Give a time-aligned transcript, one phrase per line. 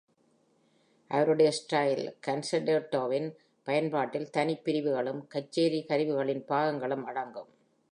[1.11, 3.29] அவருடைய "ஸ்டைல் கன்செர்டேட்டோ"வின்
[3.67, 7.51] பயன்பாட்டில், தனிப் பிரிவுகளும், கச்சேரி கருவிகளின் பாகங்களும் அடங்கும்.